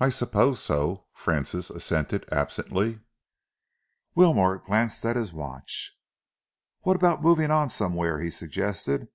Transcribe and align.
"I 0.00 0.08
suppose 0.10 0.60
so," 0.60 1.06
Francis 1.14 1.70
assented 1.70 2.28
absently. 2.32 2.98
Wilmore 4.16 4.58
glanced 4.58 5.04
at 5.04 5.14
his 5.14 5.32
watch. 5.32 5.96
"What 6.80 6.96
about 6.96 7.22
moving 7.22 7.52
on 7.52 7.68
somewhere?" 7.70 8.18
he 8.20 8.30
suggested. 8.30 9.06